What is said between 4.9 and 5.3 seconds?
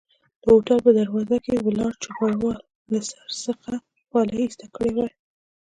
وای.